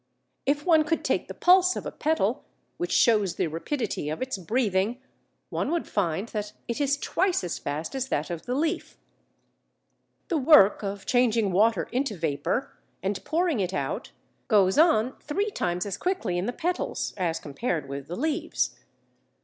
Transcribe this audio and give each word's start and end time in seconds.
If 0.47 0.65
one 0.65 0.83
could 0.83 1.05
take 1.05 1.27
the 1.27 1.35
pulse 1.35 1.75
of 1.75 1.85
a 1.85 1.91
petal, 1.91 2.43
which 2.77 2.91
shows 2.91 3.35
the 3.35 3.45
rapidity 3.45 4.09
of 4.09 4.19
its 4.19 4.35
breathing, 4.39 4.99
one 5.51 5.69
would 5.69 5.87
find 5.87 6.27
that 6.29 6.53
it 6.67 6.81
is 6.81 6.97
twice 6.97 7.43
as 7.43 7.59
fast 7.59 7.93
as 7.93 8.07
that 8.07 8.31
of 8.31 8.47
the 8.47 8.55
leaf. 8.55 8.97
The 10.29 10.39
work 10.39 10.81
of 10.81 11.05
changing 11.05 11.51
water 11.51 11.83
into 11.91 12.17
vapour 12.17 12.73
and 13.03 13.23
pouring 13.25 13.59
it 13.59 13.75
out 13.75 14.11
goes 14.47 14.75
on 14.79 15.15
three 15.19 15.51
times 15.51 15.85
as 15.85 15.97
quickly 15.97 16.35
in 16.39 16.47
the 16.47 16.51
petals 16.51 17.13
(as 17.15 17.39
compared 17.39 17.87
with 17.87 18.07
the 18.07 18.15
leaves). 18.15 18.75